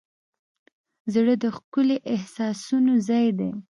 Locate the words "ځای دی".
3.07-3.51